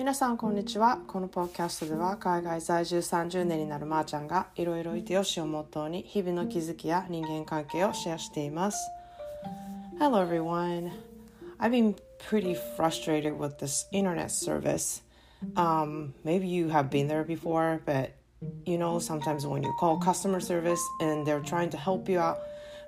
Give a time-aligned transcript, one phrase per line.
[0.00, 8.78] 皆さんこんにちはこのポッキャストでは海外在住30年になるまーちゃんがいろいろいてよしをモットーに日々の気づきや人間関係をシェアしています
[9.98, 10.90] Hello everyone
[11.58, 15.02] I've been pretty frustrated with this internet service
[15.54, 18.12] um, maybe you have been there before but
[18.64, 22.38] you know sometimes when you call customer service and they're trying to help you out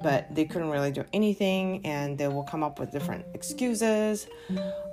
[0.00, 4.26] but they couldn't really do anything and they will come up with different excuses.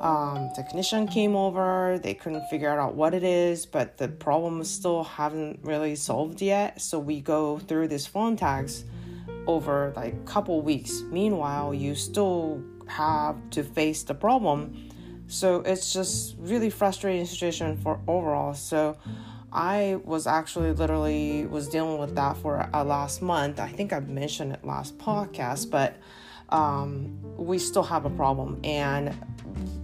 [0.02, 5.04] Um, technician came over they couldn't figure out what it is but the problem still
[5.04, 6.82] haven't really solved yet.
[6.82, 8.86] So we go through these phone tags
[9.48, 11.02] over like couple weeks.
[11.12, 14.90] Meanwhile you still have to face the problem.
[15.28, 18.54] So it's just really frustrating situation for overall.
[18.54, 18.98] So
[19.56, 23.58] I was actually literally was dealing with that for a last month.
[23.58, 25.96] I think I mentioned it last podcast, but
[26.50, 28.60] um, we still have a problem.
[28.66, 29.16] And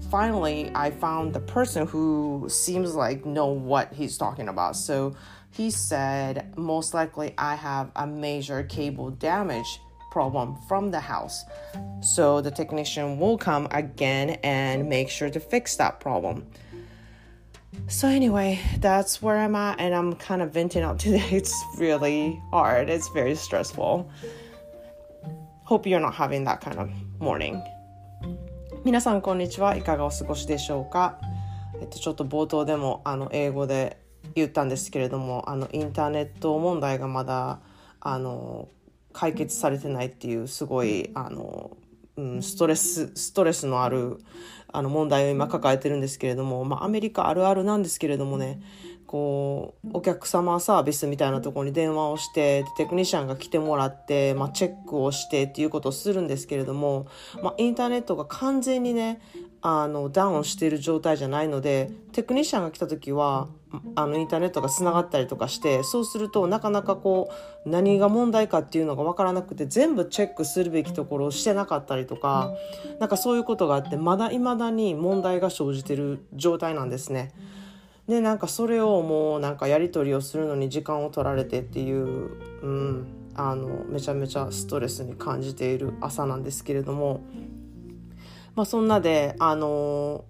[0.09, 4.75] finally, I found the person who seems like know what he's talking about.
[4.75, 5.15] So
[5.51, 9.79] he said most likely I have a major cable damage
[10.11, 11.45] problem from the house.
[12.01, 16.45] So the technician will come again and make sure to fix that problem.
[17.87, 21.23] So, anyway, that's where I'm at, and I'm kind of venting out today.
[21.31, 24.09] It's really hard, it's very stressful.
[25.63, 27.61] Hope you're not having that kind of morning.
[28.83, 29.75] 皆さん、こんにちは。
[29.75, 31.19] いかがお過ごしでしょうか
[31.79, 33.97] えっと、ちょっと冒頭でもあの英語で
[34.35, 37.59] 言ったんですけれども、あのインターネット問題がまだ
[37.99, 38.69] あの
[39.13, 41.77] 解決されてないっていうすごいあの、
[42.17, 44.19] うん、ストレスストレスのある
[44.73, 48.61] あの問題を今抱えてるんですけれども、まあ、アメリカあるあるなんですけれどもね
[49.05, 57.07] こうお客様サービスみたいなところに電話をしてテクニシャンが来てもらって、まあ、チェックをしてっていうことをするんですけれども、
[57.43, 59.19] まあ、インターネットが完全にね
[59.61, 63.49] あのダウンしている状態じゃないのでテクニシャンが来た時は
[63.95, 67.29] あのインターネットがつながったりとかしてそうするとなかなかこ
[67.65, 72.51] う何が問題かっていうのが分からなくて全部チェックするべきところをしてなかったりとか
[72.99, 77.33] なんかそういうことがあってまだいまだに問題が生じてる状態なんですね。
[78.07, 82.31] でなんかそれをもうなんかやり取りをするのに時間を取られてっていう、
[82.61, 87.21] うん、あのめちゃめちゃストレスに感じている朝なんですけれども。
[88.55, 90.25] まあ、そんなで、あの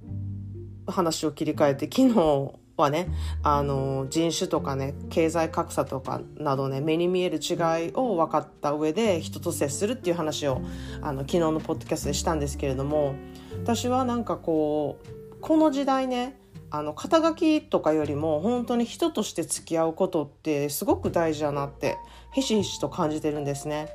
[0.87, 3.07] 話を切り替えて昨日はね、
[3.43, 7.53] あの人種とかね経済格差とかなどね目に見える違
[7.87, 10.61] いを分かった上で人と接するっていう話を
[11.01, 13.15] あの昨日のポッドキャストでしたんですけれども
[13.63, 16.39] 私はなんかこうこの時代ね
[16.69, 21.97] あの肩書きとかよりも本当に人として付き合うことってすごく大事だなって
[22.33, 23.89] ひしひしと感じてるんですね。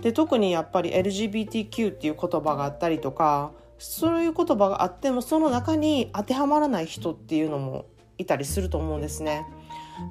[0.00, 7.86] で特にやっぱり LGBTQ っていう言葉があったりとかそういう言葉があってもその中に当てはまらない人っていうのも
[8.18, 9.46] いたりすると思うんですね。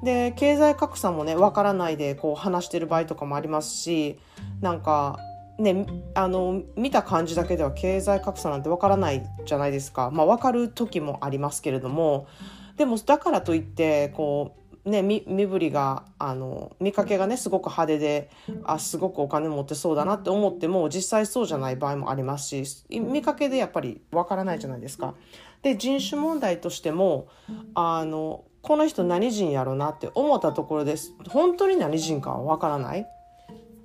[0.02, 4.18] で経済格差もねわからないでこう話してる場合とかもありますし
[4.62, 5.18] なんか
[5.58, 10.10] ねあの見た感じだけでは経済格差なんてわからないじゃないですか。
[10.10, 12.26] まあ分かる時もありますけれども
[12.76, 18.30] でもだからといってこうね、身振りがあの見かけがねすごく派手で
[18.64, 25.14] あすごくお金持ってそうだなって思っても実際そうじゃない場合もありますし見かけでやっぱりわからないじゃないですか。
[25.62, 27.28] で人種問題としても
[27.74, 33.06] あのこの人何人やろうなって思ったところです本当に何人かはわからない。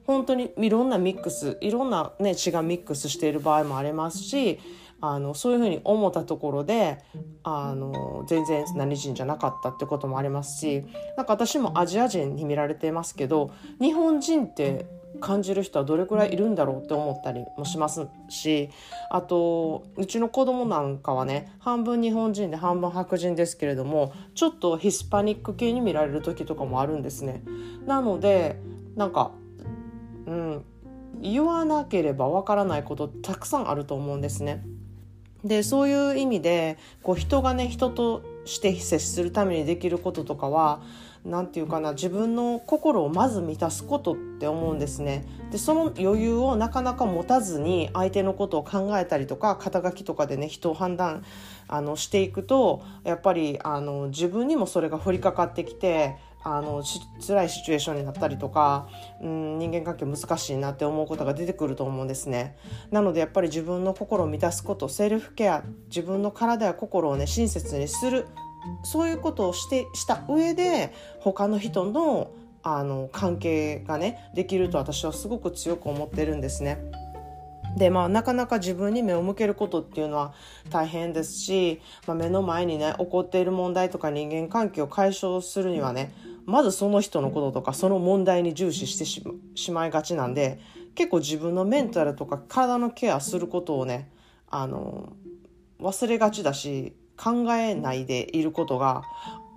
[0.09, 4.59] 本当にいろんなミックスいろんな、ね、血がミックスしている場合もありますし
[5.01, 6.97] あのそういうふうに思ったところで
[7.43, 10.83] あの全然何人じゃなかったってこともありますし
[11.15, 14.87] なんか私もアジア人に見られてますけど日本人って
[15.21, 18.71] 感じる人はどれくらいいるんだろうって思ったりもしますし
[19.11, 27.43] あとうちの子供なんかはね半分日本人で半分白人ですけれどもちょっとヒスパニック系に見られる時とかもあるんですね。
[27.85, 28.59] なので
[28.95, 29.31] なんか
[30.25, 30.65] うん
[31.21, 34.63] 言わなければわからないことたくさんあると思うんですね。
[35.43, 40.81] でそういう意味でこう人がね人として接するためにできることとかは
[41.25, 45.25] 何て言うかな自分の心をまず満たすことって思うんですね。
[45.51, 51.23] でその余裕をなかなか持たずに相手のことを考えたりとか肩書きとかでね人を判断
[51.67, 56.83] あのしていくとやっぱりあの自分にもそれが降りかかってきてあの
[57.19, 58.87] 辛いシチュエーションになったりとか、
[59.21, 62.55] うん、人間関係難しいなって思うことが出てくると思うんですね
[62.91, 68.25] なのでやっぱり自分の心を満たすことセルフケア自分の体や心をね親切にする
[68.83, 72.31] そういうことをしてした上で他の人の
[72.61, 76.77] あの関係がねできると私はすごく強く思ってるんですね。
[77.77, 80.33] でまあなかなか自分に目を向けることっていうのは
[80.69, 86.11] 大変ですし、まあ、目の前にね起こっている問題とか人間関係を解消するにはね
[86.49, 90.59] まずその人のこととかその問題に重視してしまいがちなんで
[90.95, 94.11] 結構自分のメンタルとか体のケアすることをね
[94.49, 95.13] あの
[95.79, 99.03] 忘れがちだし考えないでいることが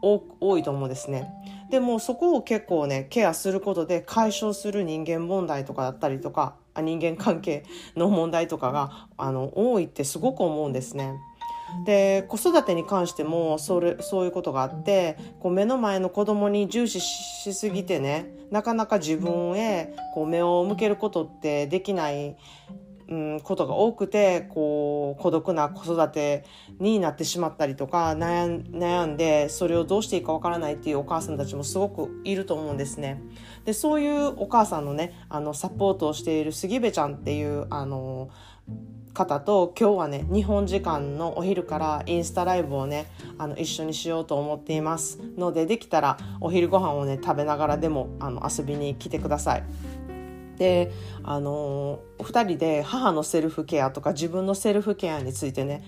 [0.03, 1.33] 多いと思うんですね。
[1.71, 7.65] でもそこを結構ねケアすることで解消する人間問題とかだったりとか人間関係
[7.97, 11.15] の問題とかがあの多いってすごく思うんですね。
[11.85, 22.37] で子育てに関してもそれそういうことがあってこう目の前の子供に重視しすぎてねなかなか自分へこう目を向けることってできない
[23.09, 26.45] うん、ことが多くてこう孤独な子育て
[26.79, 33.21] になってしまったりとか悩んでそれをどうしていいかわからないっていうお母さんたちもすごくいると思うんですね。
[33.67, 38.31] でそういうお母さんのねあのサポートをしている杉部ちゃんっていうあの
[39.13, 43.07] 方と今日はね日本時間のお昼からインスタライブをね
[43.39, 49.65] あの一緒にしようと思っていますのでできたらお昼ご飯をね食べながらでもあの遊びに来てください。
[50.57, 50.93] で
[51.25, 55.83] あのお二人で母のセルフケアとか自分のセルフケアについてね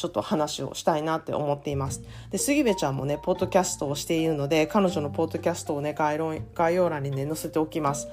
[0.00, 2.02] ちょっと話をしたいなって思っています。
[2.30, 8.08] で、杉部ちゃんもね、ポッドキャストをしているので、彼女のポッドキャストをね、概要欄にね、載せておきます。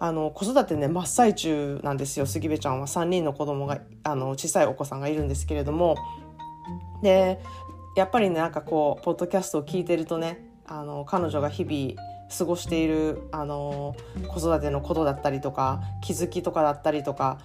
[0.00, 2.86] あの、子育てね、真っ最中なんですよ、杉部ちゃんは。
[2.86, 5.94] 3人の子供が、あの、小さいお子さんがいるんですけれども。
[7.02, 7.38] で、
[7.96, 12.00] やっぱりね、なんかこう、ポッドキャストを聞いてるとね、あの、彼女が日々、
[12.36, 13.96] 過ごしているあの
[14.28, 17.38] 子育てのことだったりとか気づきとかだったりとか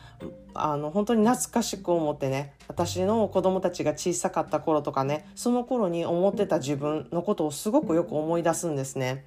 [0.54, 9.26] あの本当に懐かしく思ってね私の子供たちが小さかった頃とかねその頃に思ってた自分のことをすごくよく思い出すんですね。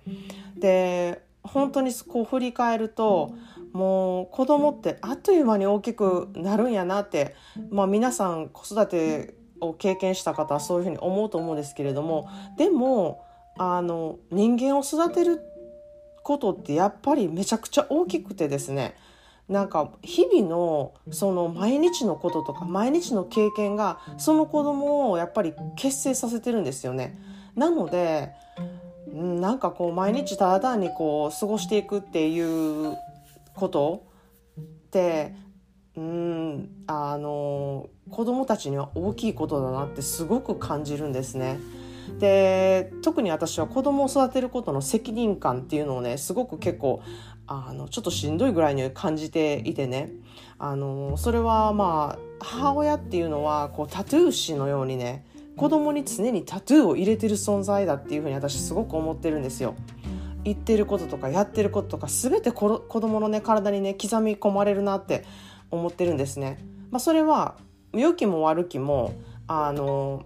[0.56, 3.34] で本当にこう振り返ると
[3.72, 7.34] もう子供ってあっという間に大きくなるんやなって、
[7.70, 13.24] まあ、皆さん子育てを経験した方はそういうふうに思うと思うんですけれどもでも
[13.56, 15.40] あの人間を育てる
[16.22, 18.96] ことってやっぱりめちゃくちゃ大きくてですね
[19.48, 27.18] なんか日々のその毎日のこととか毎日の経験がその子供をやっぱり結成させてるんですよね。
[27.56, 28.32] なので
[29.18, 32.96] なんかこう毎日ただ単にこう過ごしていくっていう
[33.54, 34.06] こと
[34.60, 35.34] って
[35.96, 41.58] うんあの子供たちには大きいことだなってすごく感じるんですね。
[42.20, 47.02] で特に私は子供を育てることの責任感っていうのをねすごく結構
[47.46, 50.10] あのちょっとしんどいぐらいに感じていてね
[50.58, 55.26] あのそれはまあ母親っていうのはこうタトゥー師のようにね
[55.58, 59.74] 子供に常にタトゥーを入れてる存在だっていうふうに私すごく思ってるんですよ。
[60.44, 65.24] 言ってることとかやってることとか全て子供のね体にね刻み込まれるなって
[65.70, 66.64] 思ってるんですね。
[66.90, 67.56] まあ、それは
[67.92, 69.14] 良きも悪きも
[69.48, 70.24] あの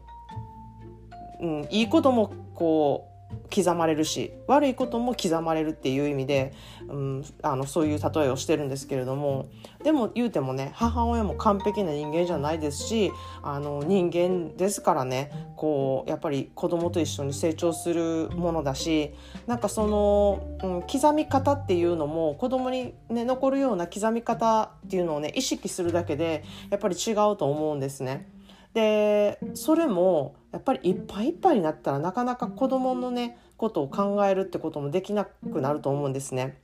[1.41, 3.12] うん、いいこともこう
[3.55, 6.53] 刻まれるし悪いことも刻まれるっていう意味で、
[6.89, 9.49] うん、あのそういう例えをしてるんですけれども
[9.85, 13.13] でも言うてもね母親も完璧な人間じゃないですし
[13.43, 19.13] あの人間ですからねこうやっぱり子供と一緒に成長するものだし
[19.47, 28.29] なんかその、うん、刻み方っていうのも子供にね残るような刻み方っていうのをね意識するだけでやっぱり違うと思うんですね。
[28.75, 36.59] でそれもやっぱりいっぱいいっぱいになったらなかなか子供のねことを考えるってこともできなくなると思うんですね。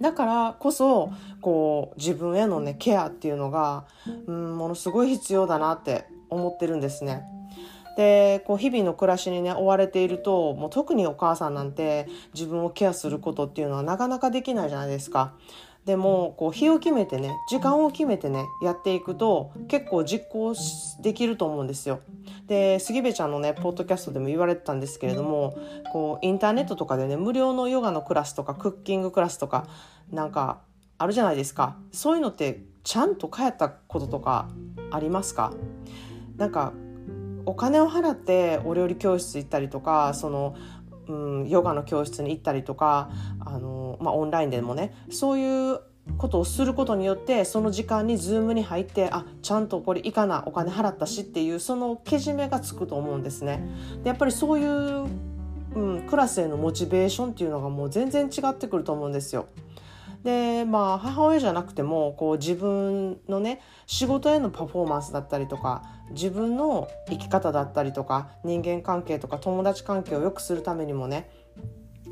[0.00, 3.86] だからこそこう自分へのねケアっていうのが、
[4.26, 7.24] うん、ものすごい必要だなって思ってるんですね。
[7.96, 15.32] でこう日々の暮らしにね追われているともう特にお母さんなんて自分をケアすることっていうのはなかなかできないじゃないですか。
[15.86, 20.52] でもこう日を決めてね時間を決めてねやっていくと結構実行
[21.00, 22.00] できると思うんですよ。
[22.48, 25.56] で杉部ちゃんのねポッドキャストでも言われてたんですけれども
[25.92, 29.68] こうインターネットとかでね無料のヨガのクラスとかクッキングクラスとか
[30.10, 30.58] なんか
[30.98, 34.48] あるじゃないですかそういうのってちゃんと帰ったこととか
[34.90, 35.52] ありますか？
[36.36, 36.72] なんか
[37.44, 40.56] お金を払ってお料理教室行ったりとかその
[41.08, 45.80] うん、ヨガの教室に行ったりとかあの、まあ、オンラインでもねそういう
[46.16, 53.68] ことをすることによってその時間にズームに入ってあちゃんとこれいかなお金払ったしっていうそのけじめがつくと思うんですね。
[54.04, 55.08] でやっぱりそういう、
[55.74, 59.46] うん、クラスへのモチベーションっていうのがもう全然違ってくると思うんですよ。
[60.22, 71.30] でまあ母親じゃなくてもこう自分のね仕事へのパフォーマンスだったりとか自分の生き方だったりとか人間関係とか友達関係を良くするためにもね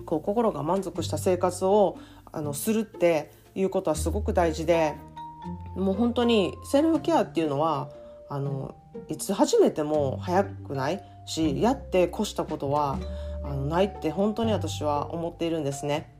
[0.04, 1.98] こう心が満足した生活を
[2.32, 4.94] あのするっていうことはすごく大事で
[5.76, 7.90] もう本当にセルフケアっていうのは
[8.28, 8.74] あの
[9.08, 12.98] いつ始めても早くないしやって越したことは
[13.42, 16.13] あのないって本当に私は思っているんですね。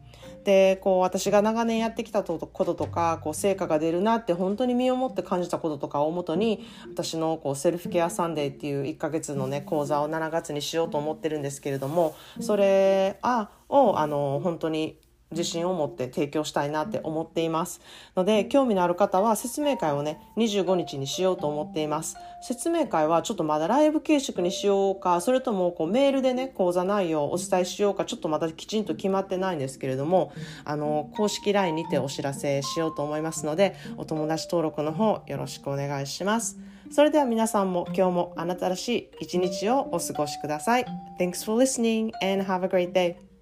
[0.45, 14.99] でこう私が長年やってきたこととかこう成果が出るなって本当に身をもって感じたこととかをもとに私のこうセルフケアサンデーっていう1ヶ月のね講座を7月にしようと思ってるんですけれどもそれあをあの本当に
[15.35, 17.81] 自信を持って提供したいなって思っています。
[18.17, 22.17] ので興味のある方は説明会をね25日にしようと思っています。
[22.43, 30.33] 説明会はちょっとまだライブ形式にしようかそれともこうメールでね講座内容をお伝えしようかちょっとまだきちんと決まってないんですけれども
[30.65, 36.59] あの公式 LINE にてお知らせしようと思いますのでお友達登録の方よろしくお願いします。
[36.91, 40.87] それでは皆さんも今日もあなたらしい一日をお過ごしください。
[41.19, 43.34] Thanks for listening and have a great day.